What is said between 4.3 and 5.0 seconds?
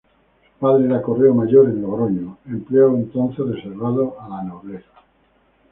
nobleza.